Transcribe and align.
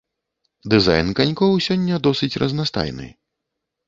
Дызайн 0.73 1.11
канькоў 1.19 1.53
сёння 1.65 1.99
досыць 2.07 2.31
разнастайны. 2.45 3.07